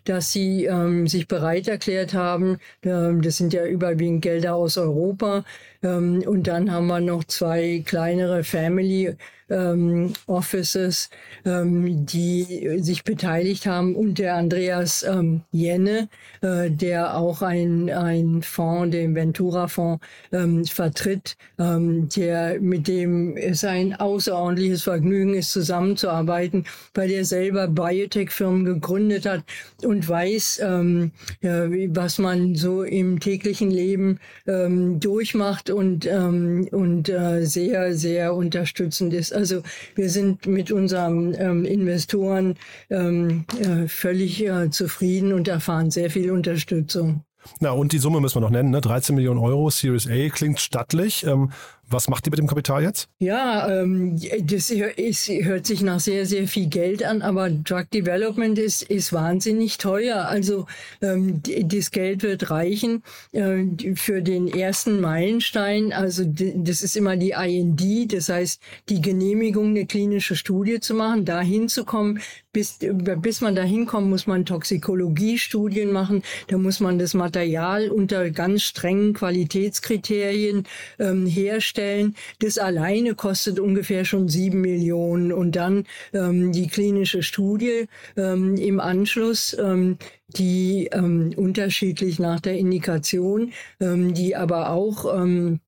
dass 0.05 0.33
Sie 0.33 0.69
sich 1.07 1.27
bereit 1.27 1.69
erklärt 1.69 2.13
haben. 2.13 2.59
Das 2.83 3.39
sind 3.39 3.55
ja 3.55 3.65
überwiegend 3.65 4.21
Gelder 4.21 4.57
aus 4.57 4.77
Europa. 4.77 5.45
Und 5.81 6.43
dann 6.47 6.71
haben 6.71 6.87
wir 6.89 7.01
noch 7.01 7.25
zwei 7.25 7.83
kleinere 7.87 8.45
Family 8.45 9.17
ähm, 9.51 10.13
Offices, 10.27 11.11
ähm, 11.45 12.07
die 12.07 12.79
sich 12.81 13.05
beteiligt 13.05 13.67
haben 13.67 13.95
und 13.95 14.19
der 14.19 14.37
Andreas 14.37 15.03
ähm, 15.03 15.43
Jenne, 15.51 16.09
äh, 16.41 16.71
der 16.71 17.17
auch 17.17 17.43
ein, 17.43 17.91
ein 17.91 18.43
Fonds, 18.43 18.93
den 18.93 19.15
Ventura-Fonds, 19.15 20.05
ähm, 20.33 20.65
vertritt, 20.65 21.37
ähm, 21.59 22.09
der, 22.15 22.61
mit 22.61 22.89
dem 22.89 23.37
es 23.37 23.65
ein 23.65 23.95
außerordentliches 23.95 24.83
Vergnügen 24.83 25.35
ist, 25.35 25.53
zusammenzuarbeiten, 25.53 26.65
weil 26.95 27.11
er 27.11 27.25
selber 27.25 27.69
Biotech-Firmen 27.69 28.65
gegründet 28.65 29.27
hat 29.27 29.45
und 29.85 30.09
weiß, 30.09 30.61
ähm, 30.65 31.13
äh, 31.41 31.89
was 31.91 32.19
man 32.19 32.55
so 32.55 32.83
im 32.83 33.21
täglichen 33.21 33.71
Leben 33.71 34.19
ähm, 34.47 35.01
durchmacht 35.01 35.71
und, 35.71 36.07
ähm, 36.07 36.69
und 36.71 37.09
äh, 37.09 37.45
sehr, 37.45 37.95
sehr 37.95 38.35
unterstützend 38.35 39.13
ist. 39.15 39.33
Also 39.39 39.63
wir 39.95 40.11
sind 40.11 40.49
mit 40.49 40.73
unseren 40.73 41.33
ähm, 41.39 41.65
Investoren 41.65 42.57
ähm, 42.91 43.45
äh, 43.61 43.87
völlig 43.87 44.45
äh, 44.45 44.69
zufrieden 44.71 45.33
und 45.33 45.47
erfahren 45.47 45.93
sehr 45.93 46.11
viel 46.11 46.33
Unterstützung. 46.33 47.23
Na, 47.61 47.71
und 47.71 47.93
die 47.93 47.99
Summe 47.99 48.21
müssen 48.21 48.35
wir 48.35 48.41
noch 48.41 48.51
nennen, 48.51 48.71
ne? 48.71 48.81
13 48.81 49.15
Millionen 49.15 49.39
Euro, 49.39 49.71
Series 49.71 50.09
A, 50.09 50.29
klingt 50.31 50.59
stattlich. 50.59 51.25
Ähm, 51.25 51.53
was 51.91 52.09
macht 52.09 52.27
ihr 52.27 52.31
mit 52.31 52.39
dem 52.39 52.47
Kapital 52.47 52.83
jetzt? 52.83 53.09
Ja, 53.19 53.81
ähm, 53.81 54.21
das 54.43 54.71
ist, 54.71 55.29
hört 55.29 55.67
sich 55.67 55.83
nach 55.83 56.01
sehr, 56.01 56.27
sehr 56.27 56.47
viel 56.47 56.67
Geld 56.67 57.03
an, 57.03 57.23
aber 57.23 57.51
Drug 57.51 57.91
Development 57.93 58.59
ist, 58.59 58.83
ist 58.83 59.13
wahnsinnig 59.13 59.79
teuer. 59.79 60.27
Also 60.27 60.67
ähm, 61.01 61.43
das 61.43 61.91
Geld 61.91 62.23
wird 62.23 62.51
reichen 62.51 63.03
äh, 63.33 63.65
für 63.95 64.23
den 64.23 64.49
ersten 64.49 65.01
Meilenstein. 65.01 65.93
Also 65.93 66.25
das 66.27 66.83
ist 66.83 66.97
immer 66.97 67.17
die 67.17 67.31
IND, 67.31 68.13
das 68.13 68.29
heißt 68.29 68.61
die 68.89 69.01
Genehmigung, 69.01 69.71
eine 69.71 69.87
klinische 69.87 70.37
Studie 70.37 70.81
zu 70.81 70.95
machen, 70.95 71.25
da 71.25 71.41
hinzukommen. 71.41 72.21
Bis, 72.51 72.79
bis 72.81 73.41
man 73.41 73.55
da 73.55 73.63
hinkommt, 73.63 74.09
muss 74.09 74.27
man 74.27 74.45
Toxikologiestudien 74.45 75.93
machen. 75.93 76.23
Da 76.49 76.59
muss 76.59 76.81
man 76.81 76.99
das 76.99 77.15
Material 77.15 77.91
unter 77.91 78.31
ganz 78.31 78.63
strengen 78.63 79.13
Qualitätskriterien 79.13 80.65
ähm, 80.99 81.27
herstellen 81.27 81.78
herstellen. 81.79 82.15
Das 82.41 82.59
alleine 82.59 83.15
kostet 83.15 83.59
ungefähr 83.59 84.05
schon 84.05 84.29
sieben 84.29 84.61
Millionen. 84.61 85.33
Und 85.33 85.57
dann 85.57 85.85
ähm, 86.13 86.53
die 86.53 86.69
klinische 86.69 87.23
Studie 87.23 87.87
ähm, 88.17 88.57
im 88.57 88.81
Anschluss, 88.81 89.57
ähm, 89.59 89.99
die 90.29 90.89
ähm, 90.93 91.33
unterschiedlich 91.37 92.19
nach 92.19 92.41
der 92.41 92.59
Indikation, 92.59 93.53
ähm, 93.81 94.13
die 94.13 94.37
aber 94.37 94.71
auch 94.71 95.21
ähm, 95.23 95.55
äh, 95.55 95.68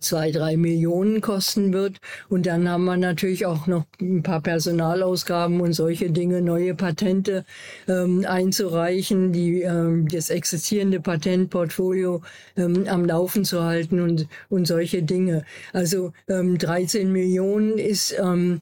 zwei, 0.00 0.30
drei 0.30 0.56
Millionen 0.56 1.20
kosten 1.20 1.72
wird. 1.72 1.98
Und 2.28 2.46
dann 2.46 2.68
haben 2.68 2.84
wir 2.84 2.96
natürlich 2.96 3.46
auch 3.46 3.66
noch 3.66 3.84
ein 4.00 4.22
paar 4.22 4.40
Personalausgaben 4.40 5.60
und 5.60 5.72
solche 5.72 6.10
Dinge, 6.10 6.42
neue 6.42 6.74
Patente 6.74 7.44
ähm, 7.88 8.24
einzureichen, 8.26 9.32
die 9.32 9.62
ähm, 9.62 10.08
das 10.08 10.30
existierende 10.30 11.00
Patentportfolio 11.00 12.22
ähm, 12.56 12.86
am 12.88 13.04
Laufen 13.04 13.44
zu 13.44 13.62
halten 13.62 14.00
und, 14.00 14.28
und 14.48 14.66
solche 14.66 15.02
Dinge. 15.02 15.44
Also 15.72 16.12
ähm, 16.28 16.58
13 16.58 17.12
Millionen 17.12 17.78
ist 17.78 18.14
ähm, 18.18 18.60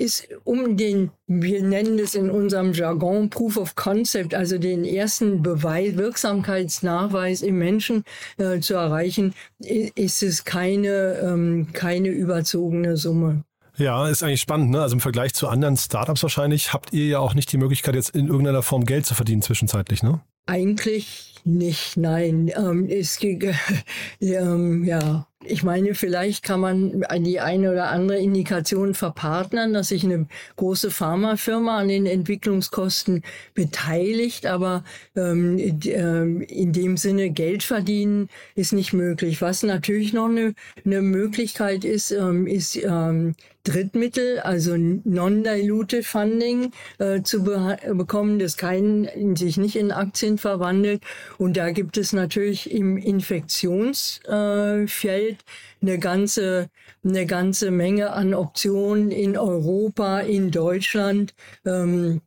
ist 0.00 0.28
um 0.44 0.78
den, 0.78 1.10
wir 1.26 1.62
nennen 1.62 1.98
es 1.98 2.14
in 2.14 2.30
unserem 2.30 2.72
Jargon 2.72 3.28
Proof 3.28 3.58
of 3.58 3.74
Concept, 3.76 4.34
also 4.34 4.56
den 4.56 4.84
ersten 4.84 5.42
Beweis, 5.42 5.96
Wirksamkeitsnachweis 5.96 7.42
im 7.42 7.58
Menschen 7.58 8.04
äh, 8.38 8.60
zu 8.60 8.74
erreichen, 8.74 9.34
ist 9.58 10.22
es 10.22 10.44
keine, 10.44 11.18
ähm, 11.22 11.68
keine 11.74 12.08
überzogene 12.08 12.96
Summe. 12.96 13.44
Ja, 13.76 14.08
ist 14.08 14.22
eigentlich 14.22 14.40
spannend. 14.40 14.70
Ne? 14.70 14.80
Also 14.80 14.94
im 14.94 15.00
Vergleich 15.00 15.34
zu 15.34 15.48
anderen 15.48 15.76
Startups 15.76 16.22
wahrscheinlich 16.22 16.72
habt 16.72 16.92
ihr 16.92 17.06
ja 17.06 17.18
auch 17.18 17.34
nicht 17.34 17.52
die 17.52 17.58
Möglichkeit, 17.58 17.94
jetzt 17.94 18.10
in 18.10 18.28
irgendeiner 18.28 18.62
Form 18.62 18.84
Geld 18.84 19.06
zu 19.06 19.14
verdienen 19.14 19.42
zwischenzeitlich, 19.42 20.02
ne? 20.02 20.20
Eigentlich 20.46 21.34
nicht, 21.44 21.96
nein. 21.96 22.50
Ähm, 22.56 22.88
es, 22.88 23.18
ähm, 24.20 24.84
ja, 24.84 25.26
ich 25.42 25.62
meine, 25.62 25.94
vielleicht 25.94 26.44
kann 26.44 26.60
man 26.60 27.02
die 27.20 27.40
eine 27.40 27.72
oder 27.72 27.88
andere 27.88 28.18
Indikation 28.18 28.92
verpartnern, 28.92 29.72
dass 29.72 29.88
sich 29.88 30.04
eine 30.04 30.26
große 30.56 30.90
Pharmafirma 30.90 31.78
an 31.78 31.88
den 31.88 32.04
Entwicklungskosten 32.04 33.22
beteiligt, 33.54 34.44
aber 34.44 34.84
ähm, 35.16 35.80
ähm, 35.86 36.42
in 36.42 36.74
dem 36.74 36.98
Sinne 36.98 37.30
Geld 37.30 37.62
verdienen 37.62 38.28
ist 38.54 38.74
nicht 38.74 38.92
möglich. 38.92 39.40
Was 39.40 39.62
natürlich 39.62 40.12
noch 40.12 40.28
eine, 40.28 40.54
eine 40.84 41.00
Möglichkeit 41.00 41.86
ist, 41.86 42.10
ähm, 42.10 42.46
ist 42.46 42.76
ähm, 42.76 43.34
Drittmittel, 43.64 44.40
also 44.40 44.74
non-dilutive 44.76 46.02
Funding 46.02 46.72
äh, 46.98 47.22
zu 47.22 47.44
be 47.44 47.76
bekommen, 47.92 48.38
das 48.38 48.56
kein, 48.56 49.36
sich 49.36 49.58
nicht 49.58 49.76
in 49.76 49.92
Aktien 49.92 50.38
verwandelt. 50.38 51.02
Und 51.36 51.58
da 51.58 51.70
gibt 51.70 51.98
es 51.98 52.14
natürlich 52.14 52.70
im 52.70 52.96
Infektionsfeld 52.96 55.29
äh, 55.30 55.82
eine 55.82 55.98
ganze, 55.98 56.70
eine 57.04 57.26
ganze 57.26 57.70
Menge 57.70 58.12
an 58.12 58.34
Optionen 58.34 59.10
in 59.10 59.36
Europa, 59.36 60.20
in 60.20 60.50
Deutschland. 60.50 61.34
Ähm, 61.64 62.20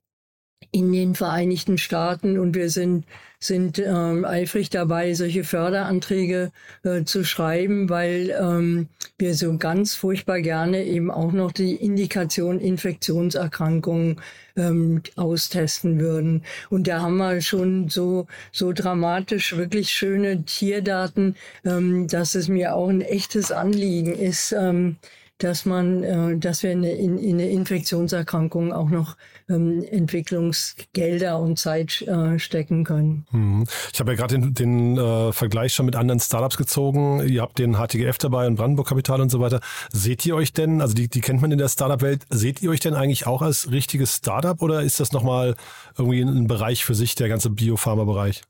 in 0.72 0.92
den 0.92 1.14
Vereinigten 1.14 1.78
Staaten 1.78 2.40
und 2.40 2.56
wir 2.56 2.70
sind 2.70 3.06
sind 3.44 3.80
ähm, 3.80 4.26
eifrig 4.26 4.70
dabei, 4.70 5.14
solche 5.14 5.44
Förderanträge 5.44 6.52
äh, 6.84 7.04
zu 7.04 7.24
schreiben, 7.24 7.90
weil 7.90 8.36
ähm, 8.40 8.88
wir 9.18 9.36
so 9.36 9.58
ganz 9.58 9.96
furchtbar 9.96 10.42
gerne 10.42 10.84
eben 10.84 11.12
auch 11.12 11.32
noch 11.32 11.52
die 11.52 11.76
Indikation 11.76 12.60
Infektionserkrankungen 12.60 14.22
ähm, 14.56 15.02
austesten 15.16 16.00
würden. 16.00 16.44
Und 16.70 16.88
da 16.88 17.02
haben 17.02 17.18
wir 17.18 17.42
schon 17.42 17.90
so, 17.90 18.28
so 18.52 18.72
dramatisch 18.72 19.58
wirklich 19.58 19.90
schöne 19.90 20.44
Tierdaten, 20.44 21.36
ähm, 21.66 22.08
dass 22.08 22.36
es 22.36 22.48
mir 22.48 22.76
auch 22.76 22.90
ein 22.90 23.02
echtes 23.02 23.52
Anliegen 23.52 24.14
ist, 24.14 24.52
ähm, 24.52 24.98
dass 25.40 25.66
man, 25.66 26.04
äh, 26.04 26.38
dass 26.38 26.64
wir 26.64 26.72
in, 26.72 26.84
in, 26.84 27.18
in 27.18 27.34
eine 27.36 27.50
Infektionserkrankung 27.50 28.72
auch 28.72 28.90
noch 28.90 29.18
ähm, 29.50 29.84
Entwicklungsgelder 29.84 31.40
und 31.40 31.60
Zeit 31.60 32.02
äh, 32.04 32.40
stecken 32.40 32.84
können. 32.84 33.26
Mhm. 33.32 33.66
Ich 33.92 34.00
habe 34.00 34.12
ja 34.12 34.18
gerade 34.18 34.40
den, 34.40 34.54
den 34.54 34.98
äh, 34.98 35.34
Vergleich 35.34 35.74
schon 35.74 35.86
mit 35.86 35.96
anderen 35.96 36.20
Startups 36.20 36.58
gezogen. 36.58 37.28
Ihr 37.28 37.42
habt 37.42 37.60
den 37.60 37.76
HTGF 37.76 38.18
dabei 38.18 38.48
und 38.48 38.56
Brandenburg 38.56 38.88
Kapital 38.88 39.22
und 39.22 39.30
so 39.30 39.40
weiter. 39.40 39.60
Seht 39.92 40.26
ihr 40.26 40.36
euch 40.36 40.54
denn, 40.54 40.82
also 40.82 40.94
die, 40.94 41.10
die 41.10 41.22
kennt 41.22 41.42
man 41.42 41.52
in 41.52 41.58
der 41.58 41.70
Startup-Welt, 41.70 42.26
seht 42.30 42.62
ihr 42.62 42.70
euch 42.70 42.80
denn 42.80 42.94
eigentlich 42.94 43.28
auch 43.28 43.42
als 43.42 43.72
richtiges 43.72 44.16
Startup 44.16 44.62
oder 44.62 44.82
ist 44.82 45.00
das 45.00 45.12
nochmal 45.12 45.56
irgendwie 45.98 46.22
ein 46.22 46.48
Bereich 46.48 46.86
für 46.86 46.96
sich, 46.96 47.16
der 47.16 47.30
ganze 47.30 47.50
Biopharma-Bereich? 47.50 48.44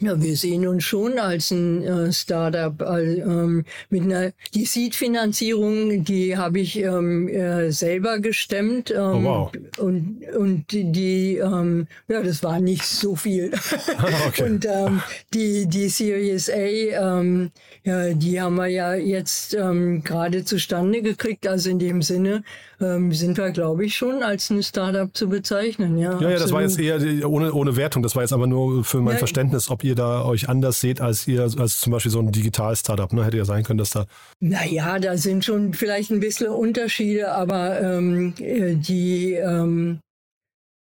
Ja, 0.00 0.20
wir 0.20 0.36
sehen 0.36 0.66
uns 0.66 0.84
schon 0.84 1.18
als 1.18 1.50
ein 1.50 1.82
äh, 1.82 2.12
Startup 2.12 2.80
ähm, 2.82 3.64
mit 3.88 4.02
einer 4.02 4.32
die 4.54 4.66
Seed-Finanzierung, 4.66 6.04
die 6.04 6.36
habe 6.36 6.60
ich 6.60 6.78
ähm, 6.78 7.28
äh, 7.28 7.70
selber 7.72 8.18
gestemmt 8.18 8.90
ähm, 8.90 8.98
oh, 8.98 9.24
wow. 9.24 9.52
und 9.78 10.22
und 10.36 10.64
die 10.70 11.36
ähm, 11.36 11.86
ja 12.08 12.22
das 12.22 12.42
war 12.42 12.60
nicht 12.60 12.84
so 12.84 13.16
viel 13.16 13.52
okay. 14.26 14.42
und 14.42 14.66
ähm, 14.66 15.02
die 15.32 15.66
die 15.66 15.88
Series 15.88 16.50
A 16.50 16.54
ähm, 16.54 17.50
ja 17.84 18.12
die 18.12 18.40
haben 18.40 18.56
wir 18.56 18.66
ja 18.66 18.94
jetzt 18.94 19.54
ähm, 19.54 20.02
gerade 20.04 20.44
zustande 20.44 21.00
gekriegt 21.02 21.46
also 21.46 21.70
in 21.70 21.78
dem 21.78 22.02
Sinne 22.02 22.42
ähm, 22.80 23.12
sind 23.12 23.38
wir 23.38 23.50
glaube 23.50 23.84
ich 23.84 23.96
schon 23.96 24.22
als 24.22 24.50
ein 24.50 24.62
Startup 24.62 25.14
zu 25.14 25.28
bezeichnen 25.28 25.98
ja 25.98 26.20
ja, 26.20 26.30
ja 26.30 26.38
das 26.38 26.52
war 26.52 26.62
jetzt 26.62 26.78
eher 26.78 27.28
ohne 27.28 27.52
ohne 27.52 27.76
Wertung 27.76 28.02
das 28.02 28.14
war 28.14 28.22
jetzt 28.22 28.32
aber 28.32 28.46
nur 28.46 28.84
für 28.84 29.00
mein 29.00 29.14
ja, 29.14 29.18
Verständnis 29.18 29.70
ob 29.70 29.84
ihr 29.84 29.94
da 29.94 30.24
euch 30.24 30.48
anders 30.48 30.80
seht 30.80 31.00
als 31.00 31.26
ihr, 31.26 31.42
als 31.42 31.80
zum 31.80 31.92
Beispiel 31.92 32.12
so 32.12 32.20
ein 32.20 32.32
Digital-Startup. 32.32 33.12
Ne? 33.12 33.24
Hätte 33.24 33.36
ja 33.36 33.44
sein 33.44 33.64
können, 33.64 33.78
dass 33.78 33.90
da. 33.90 34.06
Naja, 34.40 34.98
da 34.98 35.16
sind 35.16 35.44
schon 35.44 35.74
vielleicht 35.74 36.10
ein 36.10 36.20
bisschen 36.20 36.48
Unterschiede, 36.48 37.32
aber 37.32 37.80
ähm, 37.80 38.34
äh, 38.38 38.74
die, 38.74 39.34
ähm, 39.34 40.00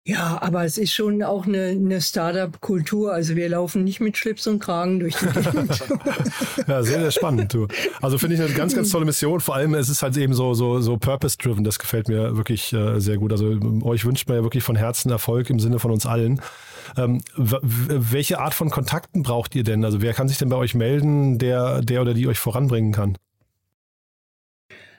ja, 0.07 0.39
aber 0.43 0.65
es 0.65 0.77
ist 0.77 0.93
schon 0.93 1.23
auch 1.23 1.47
eine, 1.47 1.69
eine 1.69 2.01
Startup-Kultur. 2.03 3.13
Also 3.13 3.37
wir 3.37 3.49
laufen 3.49 3.85
nicht 3.85 4.01
mit 4.01 4.19
Schlips 4.19 4.47
und 4.47 4.59
Kragen 4.59 5.01
durch 5.01 5.17
die 5.17 5.27
Gegend. 5.27 5.83
ja, 6.69 6.83
sehr, 6.83 7.01
sehr 7.01 7.11
spannend. 7.11 7.55
Du. 7.55 7.69
Also 8.03 8.19
finde 8.19 8.37
ich 8.37 8.43
eine 8.43 8.53
ganz, 8.53 8.75
ganz 8.75 8.91
tolle 8.91 9.07
Mission. 9.07 9.41
Vor 9.41 9.55
allem, 9.55 9.73
es 9.75 9.89
ist 9.89 10.03
halt 10.03 10.15
eben 10.19 10.35
so, 10.35 10.53
so, 10.53 10.81
so 10.81 10.99
purpose-driven. 10.99 11.65
Das 11.65 11.79
gefällt 11.79 12.09
mir 12.09 12.37
wirklich 12.37 12.73
äh, 12.75 13.01
sehr 13.01 13.17
gut. 13.17 13.33
Also 13.33 13.59
euch 13.83 14.05
wünscht 14.05 14.29
man 14.29 14.37
ja 14.37 14.43
wirklich 14.43 14.63
von 14.63 14.77
Herzen 14.77 15.11
Erfolg 15.11 15.49
im 15.49 15.59
Sinne 15.59 15.79
von 15.79 15.91
uns 15.91 16.05
allen. 16.05 16.43
Ähm, 16.99 17.23
welche 17.37 18.41
Art 18.41 18.53
von 18.53 18.69
Kontakten 18.69 19.23
braucht 19.23 19.55
ihr 19.55 19.65
denn? 19.65 19.87
Also 19.87 20.03
wer 20.03 20.13
kann 20.13 20.29
sich 20.29 20.37
denn 20.37 20.51
bei 20.51 20.57
euch 20.57 20.75
melden, 20.75 21.39
der, 21.39 21.81
der 21.81 22.03
oder 22.03 22.13
die 22.13 22.29
euch 22.29 22.39
voranbringen 22.39 22.93
kann? 22.93 23.17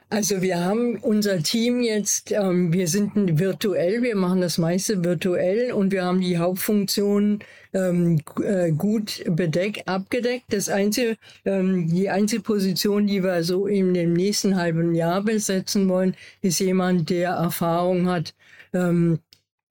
Also 0.09 0.41
wir 0.43 0.63
haben 0.63 0.97
unser 0.99 1.41
Team 1.41 1.81
jetzt, 1.81 2.31
ähm, 2.31 2.71
wir 2.71 2.87
sind 2.87 3.39
virtuell, 3.39 4.03
wir 4.03 4.15
machen 4.15 4.39
das 4.39 4.59
meiste 4.59 5.03
virtuell 5.03 5.71
und 5.73 5.91
wir 5.91 6.05
haben 6.05 6.21
die 6.21 6.37
Hauptfunktion 6.37 7.39
ähm, 7.73 8.21
äh, 8.43 8.71
gut 8.71 9.23
bedeckt, 9.27 9.87
abgedeckt. 9.87 10.45
Das 10.49 10.69
einzige, 10.69 11.17
ähm, 11.43 11.87
die 11.89 12.09
einzige 12.09 12.43
Position, 12.43 13.07
die 13.07 13.23
wir 13.23 13.43
so 13.43 13.65
in 13.65 13.95
dem 13.95 14.13
nächsten 14.13 14.55
halben 14.55 14.93
Jahr 14.93 15.23
besetzen 15.23 15.89
wollen, 15.89 16.15
ist 16.41 16.59
jemand, 16.59 17.09
der 17.09 17.31
Erfahrung 17.31 18.07
hat 18.07 18.35
ähm, 18.73 19.19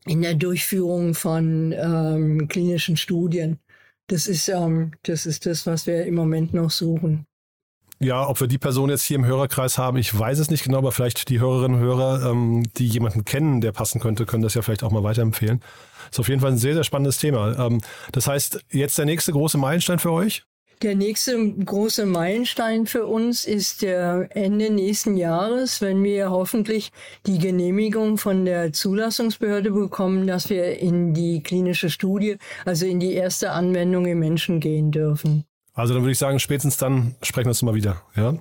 in 0.04 0.22
der 0.22 0.34
Durchführung 0.34 1.14
von 1.14 1.72
ähm, 1.72 2.48
klinischen 2.48 2.96
Studien. 2.96 3.60
Das 4.08 4.26
ist, 4.26 4.48
ähm, 4.48 4.92
das 5.04 5.26
ist 5.26 5.46
das, 5.46 5.66
was 5.66 5.86
wir 5.86 6.04
im 6.04 6.16
Moment 6.16 6.54
noch 6.54 6.70
suchen. 6.70 7.26
Ja, 8.04 8.28
ob 8.28 8.38
wir 8.38 8.48
die 8.48 8.58
Person 8.58 8.90
jetzt 8.90 9.04
hier 9.04 9.16
im 9.16 9.24
Hörerkreis 9.24 9.78
haben, 9.78 9.96
ich 9.96 10.16
weiß 10.16 10.38
es 10.38 10.50
nicht 10.50 10.62
genau, 10.62 10.76
aber 10.76 10.92
vielleicht 10.92 11.30
die 11.30 11.40
Hörerinnen 11.40 11.78
und 11.78 11.82
Hörer, 11.82 12.30
ähm, 12.30 12.62
die 12.76 12.86
jemanden 12.86 13.24
kennen, 13.24 13.62
der 13.62 13.72
passen 13.72 13.98
könnte, 13.98 14.26
können 14.26 14.42
das 14.42 14.52
ja 14.52 14.60
vielleicht 14.60 14.82
auch 14.82 14.90
mal 14.90 15.02
weiterempfehlen. 15.02 15.62
Ist 16.10 16.20
auf 16.20 16.28
jeden 16.28 16.42
Fall 16.42 16.52
ein 16.52 16.58
sehr, 16.58 16.74
sehr 16.74 16.84
spannendes 16.84 17.16
Thema. 17.16 17.58
Ähm, 17.58 17.80
das 18.12 18.26
heißt, 18.26 18.62
jetzt 18.70 18.98
der 18.98 19.06
nächste 19.06 19.32
große 19.32 19.56
Meilenstein 19.56 19.98
für 19.98 20.12
euch? 20.12 20.44
Der 20.82 20.94
nächste 20.94 21.54
große 21.54 22.04
Meilenstein 22.04 22.84
für 22.84 23.06
uns 23.06 23.46
ist 23.46 23.80
der 23.80 24.28
Ende 24.32 24.68
nächsten 24.68 25.16
Jahres, 25.16 25.80
wenn 25.80 26.04
wir 26.04 26.30
hoffentlich 26.30 26.92
die 27.26 27.38
Genehmigung 27.38 28.18
von 28.18 28.44
der 28.44 28.74
Zulassungsbehörde 28.74 29.70
bekommen, 29.70 30.26
dass 30.26 30.50
wir 30.50 30.78
in 30.78 31.14
die 31.14 31.42
klinische 31.42 31.88
Studie, 31.88 32.36
also 32.66 32.84
in 32.84 33.00
die 33.00 33.14
erste 33.14 33.52
Anwendung 33.52 34.04
im 34.04 34.18
Menschen 34.18 34.60
gehen 34.60 34.90
dürfen. 34.90 35.46
Also 35.74 35.92
dann 35.92 36.02
würde 36.02 36.12
ich 36.12 36.18
sagen, 36.18 36.38
spätestens 36.38 36.76
dann 36.76 37.16
sprechen 37.22 37.46
wir 37.46 37.50
uns 37.50 37.62
mal 37.62 37.74
wieder. 37.74 38.02
Ja. 38.16 38.34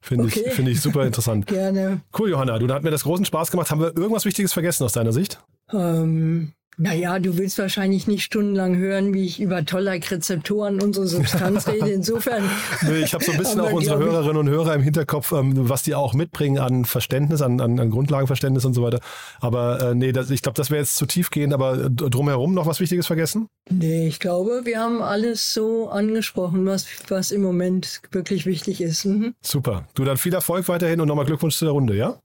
Finde 0.00 0.24
okay. 0.24 0.44
ich, 0.46 0.52
finde 0.52 0.70
ich 0.70 0.80
super 0.80 1.04
interessant. 1.04 1.46
Gerne. 1.48 2.00
Cool, 2.16 2.30
Johanna. 2.30 2.58
Du, 2.58 2.66
da 2.66 2.74
hat 2.74 2.84
mir 2.84 2.90
das 2.90 3.02
großen 3.02 3.24
Spaß 3.24 3.50
gemacht. 3.50 3.70
Haben 3.70 3.80
wir 3.80 3.96
irgendwas 3.96 4.24
Wichtiges 4.24 4.52
vergessen 4.52 4.84
aus 4.84 4.92
deiner 4.92 5.12
Sicht? 5.12 5.40
Ähm, 5.72 6.52
naja, 6.78 7.18
du 7.18 7.36
willst 7.36 7.58
wahrscheinlich 7.58 8.06
nicht 8.06 8.22
stundenlang 8.22 8.76
hören, 8.76 9.12
wie 9.12 9.26
ich 9.26 9.40
über 9.40 9.64
Tollack-Rezeptoren 9.64 10.80
unsere 10.80 11.08
Substanz 11.08 11.66
rede. 11.68 11.90
Insofern. 11.90 12.48
nee, 12.82 13.00
ich 13.00 13.12
habe 13.14 13.24
so 13.24 13.32
ein 13.32 13.38
bisschen 13.38 13.60
auch 13.60 13.72
unsere 13.72 13.98
Hörerinnen 13.98 14.36
und 14.36 14.48
Hörer 14.48 14.74
im 14.74 14.82
Hinterkopf, 14.82 15.32
ähm, 15.32 15.68
was 15.68 15.82
die 15.82 15.96
auch 15.96 16.14
mitbringen 16.14 16.58
an 16.58 16.84
Verständnis, 16.84 17.42
an, 17.42 17.60
an, 17.60 17.80
an 17.80 17.90
Grundlagenverständnis 17.90 18.64
und 18.64 18.74
so 18.74 18.82
weiter. 18.82 19.00
Aber 19.40 19.90
äh, 19.90 19.94
nee, 19.96 20.12
das, 20.12 20.30
ich 20.30 20.40
glaube, 20.40 20.54
das 20.54 20.70
wäre 20.70 20.80
jetzt 20.80 20.94
zu 20.94 21.06
tief 21.06 21.30
gehen. 21.30 21.52
Aber 21.52 21.90
drumherum 21.90 22.54
noch 22.54 22.66
was 22.66 22.78
Wichtiges 22.78 23.08
vergessen? 23.08 23.48
Nee, 23.68 24.06
ich 24.06 24.20
glaube, 24.20 24.60
wir 24.62 24.78
haben 24.78 25.02
alles 25.02 25.52
so 25.52 25.88
angesprochen, 25.88 26.64
was, 26.64 26.86
was 27.08 27.32
im 27.32 27.42
Moment 27.42 28.02
wirklich 28.12 28.46
wichtig 28.46 28.80
ist. 28.80 29.04
Mhm. 29.04 29.34
Super. 29.42 29.88
Du 29.94 30.04
dann 30.04 30.16
viel 30.16 30.32
Erfolg 30.32 30.68
weiterhin 30.68 31.00
und 31.00 31.08
nochmal 31.08 31.26
Glückwunsch 31.26 31.56
zu 31.56 31.64
der 31.64 31.72
Runde, 31.72 31.96
ja? 31.96 32.20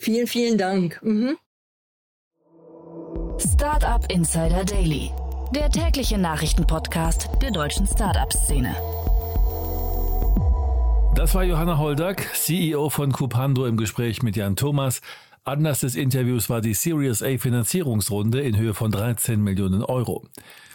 Vielen, 0.00 0.28
vielen 0.28 0.56
Dank. 0.56 1.00
Mhm. 1.02 1.36
Startup 3.38 4.04
Insider 4.10 4.64
Daily, 4.64 5.10
der 5.54 5.70
tägliche 5.70 6.18
Nachrichtenpodcast 6.18 7.30
der 7.40 7.50
deutschen 7.50 7.86
Startup-Szene. 7.86 8.74
Das 11.14 11.34
war 11.34 11.44
Johanna 11.44 11.78
Holdack, 11.78 12.30
CEO 12.34 12.90
von 12.90 13.12
Cupando 13.12 13.66
im 13.66 13.76
Gespräch 13.76 14.22
mit 14.22 14.36
Jan 14.36 14.56
Thomas. 14.56 15.00
Anlass 15.44 15.80
des 15.80 15.94
Interviews 15.94 16.50
war 16.50 16.60
die 16.60 16.74
Series 16.74 17.22
A 17.22 17.38
Finanzierungsrunde 17.38 18.40
in 18.40 18.56
Höhe 18.56 18.74
von 18.74 18.90
13 18.90 19.42
Millionen 19.42 19.82
Euro. 19.82 20.24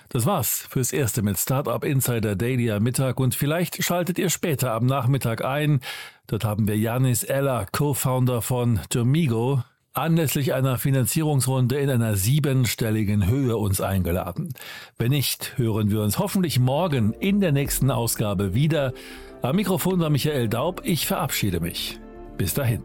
Das 0.10 0.26
war's 0.26 0.66
fürs 0.70 0.94
Erste 0.94 1.22
mit 1.22 1.38
Startup 1.38 1.84
Insider 1.84 2.36
Daily 2.36 2.72
am 2.72 2.84
Mittag 2.84 3.20
und 3.20 3.36
vielleicht 3.36 3.84
schaltet 3.84 4.18
ihr 4.18 4.30
später 4.30 4.72
am 4.72 4.86
Nachmittag 4.86 5.44
ein. 5.44 5.82
Dort 6.28 6.44
haben 6.44 6.68
wir 6.68 6.78
Janis 6.78 7.24
Eller, 7.24 7.68
Co-Founder 7.72 8.42
von 8.42 8.80
Domigo, 8.90 9.64
anlässlich 9.98 10.54
einer 10.54 10.78
Finanzierungsrunde 10.78 11.78
in 11.78 11.90
einer 11.90 12.16
siebenstelligen 12.16 13.28
Höhe 13.28 13.58
uns 13.58 13.82
eingeladen. 13.82 14.54
Wenn 14.98 15.10
nicht, 15.10 15.58
hören 15.58 15.92
wir 15.92 16.02
uns 16.02 16.20
hoffentlich 16.20 16.60
morgen 16.60 17.14
in 17.14 17.40
der 17.40 17.52
nächsten 17.52 17.92
Ausgabe 17.92 18.54
wieder. 18.54 18.94
Am 19.42 19.56
Mikrofon 19.56 20.00
war 20.00 20.10
Michael 20.10 20.50
Daub. 20.50 20.82
Ich 20.84 21.08
verabschiede 21.08 21.60
mich. 21.60 22.00
Bis 22.38 22.54
dahin. 22.54 22.84